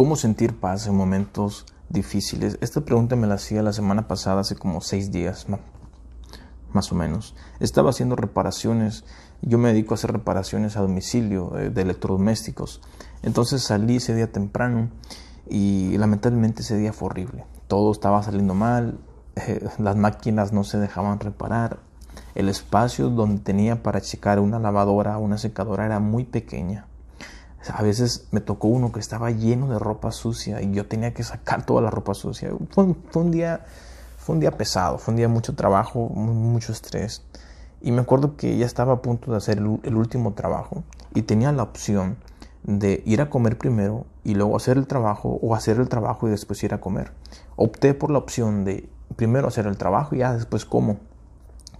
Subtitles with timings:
[0.00, 2.56] ¿Cómo sentir paz en momentos difíciles?
[2.62, 5.46] Esta pregunta me la hacía la semana pasada, hace como seis días,
[6.72, 7.34] más o menos.
[7.58, 9.04] Estaba haciendo reparaciones.
[9.42, 12.80] Yo me dedico a hacer reparaciones a domicilio eh, de electrodomésticos.
[13.22, 14.88] Entonces salí ese día temprano
[15.50, 17.44] y lamentablemente ese día fue horrible.
[17.68, 19.00] Todo estaba saliendo mal,
[19.36, 21.80] eh, las máquinas no se dejaban reparar,
[22.34, 26.86] el espacio donde tenía para checar una lavadora una secadora era muy pequeña.
[27.68, 31.22] A veces me tocó uno que estaba lleno de ropa sucia y yo tenía que
[31.22, 32.50] sacar toda la ropa sucia.
[32.70, 33.66] Fue, un día
[34.16, 37.22] fue un día pesado, fue un día mucho trabajo, mucho estrés.
[37.82, 40.84] Y me acuerdo que ya estaba a punto de hacer el, último trabajo
[41.14, 42.16] y tenía la opción
[42.62, 46.30] de ir a comer primero y luego hacer el trabajo o hacer el trabajo y
[46.30, 47.12] después ir a comer.
[47.56, 50.98] Opté por la opción de primero hacer el trabajo y ya después como.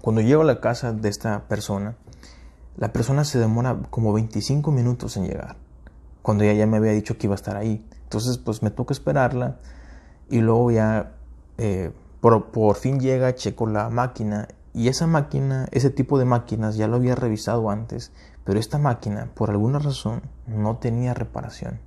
[0.03, 1.97] Cuando llego a la casa de esta persona,
[2.77, 5.57] la persona se demora como 25 minutos en llegar
[6.23, 7.85] cuando ella ya me había dicho que iba a estar ahí.
[8.05, 9.59] Entonces, pues me toca esperarla
[10.29, 11.13] y luego ya
[11.59, 16.77] eh, por, por, fin llega, checo la máquina y esa máquina, ese tipo de máquinas
[16.77, 18.13] ya lo había revisado antes,
[18.45, 21.81] pero esta máquina, por alguna razón, no tenía reparación.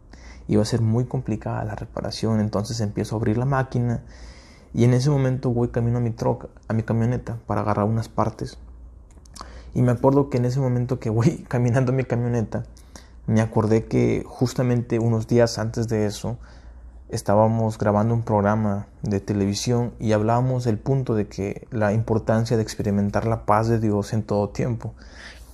[0.47, 4.03] Iba a ser muy complicada la reparación, entonces empiezo a abrir la máquina
[4.73, 8.09] y en ese momento voy camino a mi troca, a mi camioneta para agarrar unas
[8.09, 8.57] partes.
[9.73, 12.63] Y me acuerdo que en ese momento que voy caminando a mi camioneta,
[13.25, 16.37] me acordé que justamente unos días antes de eso
[17.09, 22.63] estábamos grabando un programa de televisión y hablábamos del punto de que la importancia de
[22.63, 24.93] experimentar la paz de Dios en todo tiempo.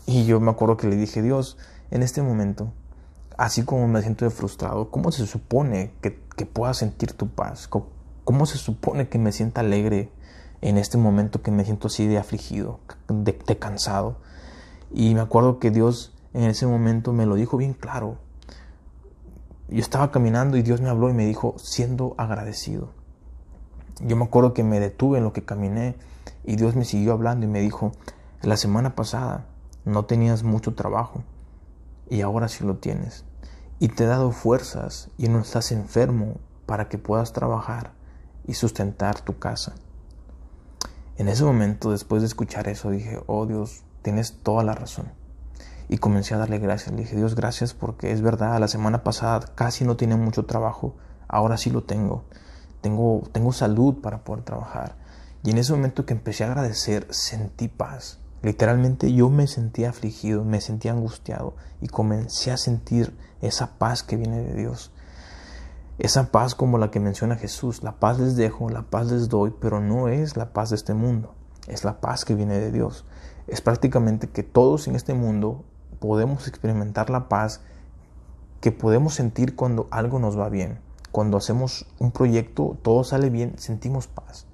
[0.08, 1.58] Y yo me acuerdo que le dije, Dios,
[1.92, 2.72] en este momento,
[3.38, 7.70] así como me siento frustrado, ¿cómo se supone que, que pueda sentir tu paz?
[8.24, 10.12] ¿Cómo se supone que me sienta alegre
[10.62, 14.18] en este momento que me siento así de afligido, de, de cansado?
[14.92, 18.18] Y me acuerdo que Dios en ese momento me lo dijo bien claro.
[19.68, 22.90] Yo estaba caminando y Dios me habló y me dijo, siendo agradecido.
[24.02, 25.96] Yo me acuerdo que me detuve en lo que caminé
[26.44, 27.92] y Dios me siguió hablando y me dijo,
[28.42, 29.48] la semana pasada
[29.86, 31.24] no tenías mucho trabajo
[32.10, 33.26] y ahora sí lo tienes.
[33.80, 36.36] Y te he dado fuerzas y no estás enfermo
[36.66, 37.94] para que puedas trabajar
[38.46, 39.76] y sustentar tu casa.
[41.18, 45.19] En ese momento, después de escuchar eso, dije, oh Dios, tienes toda la razón
[45.90, 46.92] y comencé a darle gracias.
[46.92, 50.96] Le dije, Dios, gracias porque es verdad, la semana pasada casi no tenía mucho trabajo,
[51.28, 52.24] ahora sí lo tengo.
[52.82, 54.96] Tengo, tengo salud para poder trabajar.
[55.44, 58.20] Y en ese momento que empecé a agradecer, sentí paz.
[58.42, 64.16] Literalmente yo me sentía afligido, me sentía angustiado y comencé a sentir esa paz que
[64.16, 64.94] viene de Dios.
[65.98, 69.54] Esa paz como la que menciona Jesús, la paz les dejo, la paz les doy,
[69.60, 71.36] pero no es la paz de este mundo,
[71.68, 73.06] es la paz que viene de Dios.
[73.48, 75.66] Es prácticamente que todos en este mundo
[76.00, 77.62] podemos experimentar la paz
[78.62, 80.80] que podemos sentir cuando algo nos va bien.
[81.12, 84.46] Cuando hacemos un proyecto, todo sale bien, sentimos paz.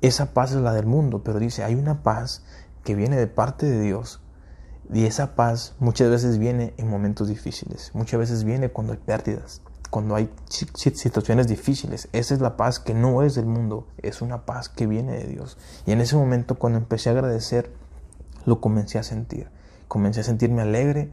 [0.00, 2.44] Esa paz es la del mundo, pero dice, hay una paz
[2.84, 4.20] que viene de parte de Dios.
[4.92, 9.60] Y esa paz muchas veces viene en momentos difíciles, muchas veces viene cuando hay pérdidas,
[9.90, 12.08] cuando hay situaciones difíciles.
[12.12, 15.26] Esa es la paz que no es del mundo, es una paz que viene de
[15.26, 15.58] Dios.
[15.84, 17.70] Y en ese momento cuando empecé a agradecer,
[18.46, 19.50] lo comencé a sentir
[19.88, 21.10] comencé a sentirme alegre,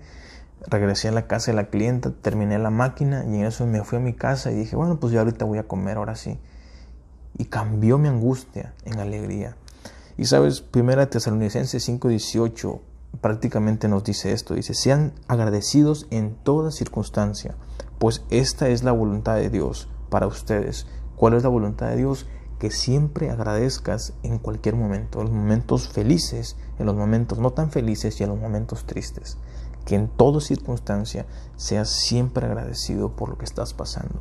[0.67, 3.97] regresé a la casa de la clienta, terminé la máquina y en eso me fui
[3.97, 6.39] a mi casa y dije, bueno, pues ya ahorita voy a comer, ahora sí.
[7.37, 9.57] Y cambió mi angustia en alegría.
[10.17, 12.79] Y sabes, primera Tesalonicenses 5:18
[13.21, 17.55] prácticamente nos dice esto, dice, sean agradecidos en toda circunstancia,
[17.97, 20.87] pues esta es la voluntad de Dios para ustedes.
[21.15, 22.27] ¿Cuál es la voluntad de Dios?
[22.65, 27.69] Que siempre agradezcas en cualquier momento, en los momentos felices, en los momentos no tan
[27.69, 29.37] felices y en los momentos tristes.
[29.85, 31.27] Que en toda circunstancia
[31.57, 34.19] seas siempre agradecido por lo que estás pasando.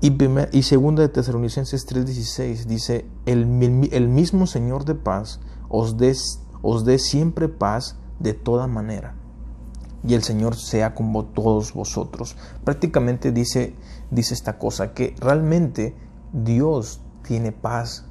[0.00, 0.16] Y,
[0.56, 5.38] y segunda de Tesalonicenses 3:16 dice, el, el, mismo Señor de paz
[5.68, 6.14] os dé
[6.62, 9.16] os dé siempre paz de toda manera.
[10.02, 12.36] Y el Señor sea con todos vosotros.
[12.64, 13.74] Prácticamente dice,
[14.10, 15.94] dice esta cosa, que realmente
[16.32, 18.06] Dios tiene paz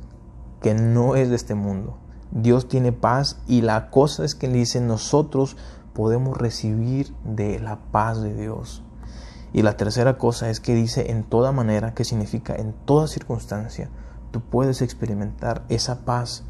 [0.62, 1.98] que no es de este mundo.
[2.31, 5.56] Dios tiene paz y la cosa es que dice nosotros
[5.94, 8.83] podemos recibir de la paz de Dios.
[9.54, 13.89] Y la tercera cosa es que dice en toda manera, que significa en toda circunstancia,
[14.31, 16.44] tú puedes experimentar esa paz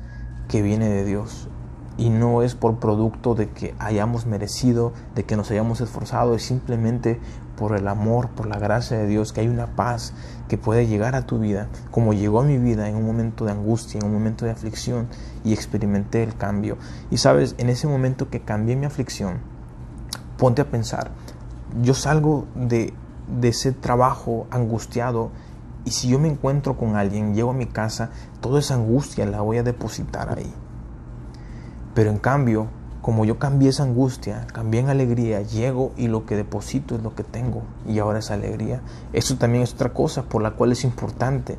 [0.47, 1.49] que viene de Dios.
[1.97, 6.43] Y no es por producto de que hayamos merecido, de que nos hayamos esforzado, es
[6.43, 7.19] simplemente
[7.55, 10.13] por el amor, por la gracia de Dios, que hay una paz
[10.47, 13.51] que puede llegar a tu vida, como llegó a mi vida en un momento de
[13.51, 15.07] angustia, en un momento de aflicción,
[15.43, 16.77] y experimenté el cambio.
[17.11, 19.39] Y sabes, en ese momento que cambié mi aflicción,
[20.37, 21.11] ponte a pensar,
[21.81, 22.93] yo salgo de,
[23.39, 25.31] de ese trabajo angustiado
[25.85, 28.09] y si yo me encuentro con alguien, llego a mi casa,
[28.41, 30.53] toda esa angustia la voy a depositar ahí.
[31.93, 32.67] Pero en cambio,
[33.01, 37.15] como yo cambié esa angustia, cambié en alegría, llego y lo que deposito es lo
[37.15, 38.81] que tengo y ahora es alegría.
[39.11, 41.57] Eso también es otra cosa por la cual es importante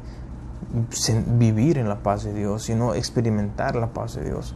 [1.39, 4.55] vivir en la paz de Dios, sino experimentar la paz de Dios.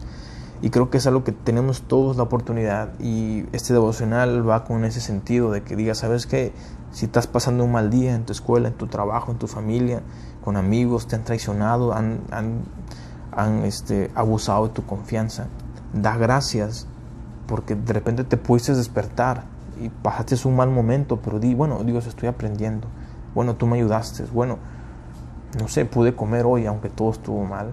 [0.61, 4.85] Y creo que es algo que tenemos todos la oportunidad y este devocional va con
[4.85, 6.53] ese sentido de que digas, ¿sabes qué?
[6.91, 10.03] Si estás pasando un mal día en tu escuela, en tu trabajo, en tu familia,
[10.43, 12.63] con amigos, te han traicionado, han, han,
[13.31, 15.47] han este, abusado de tu confianza,
[15.93, 16.87] da gracias
[17.47, 19.45] porque de repente te pudiste despertar
[19.81, 22.89] y pasaste un mal momento, pero di, bueno, Dios, estoy aprendiendo.
[23.35, 24.25] Bueno, tú me ayudaste.
[24.33, 24.59] Bueno,
[25.59, 27.73] no sé, pude comer hoy aunque todo estuvo mal.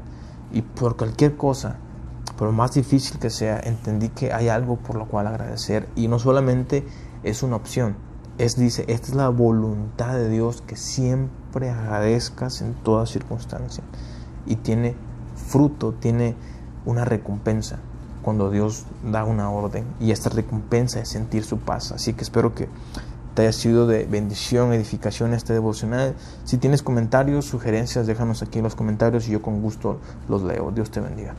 [0.51, 1.77] Y por cualquier cosa,
[2.37, 5.89] por más difícil que sea, entendí que hay algo por lo cual agradecer.
[5.95, 6.85] Y no solamente
[7.23, 7.95] es una opción,
[8.37, 13.83] es, dice, esta es la voluntad de Dios que siempre agradezcas en toda circunstancia.
[14.45, 14.95] Y tiene
[15.35, 16.35] fruto, tiene
[16.85, 17.79] una recompensa
[18.25, 19.85] cuando Dios da una orden.
[19.99, 21.91] Y esta recompensa es sentir su paz.
[21.91, 22.67] Así que espero que
[23.35, 26.15] te haya sido de bendición, edificación este devocional.
[26.43, 30.71] Si tienes comentarios, sugerencias, déjanos aquí en los comentarios y yo con gusto los leo.
[30.71, 31.35] Dios te bendiga.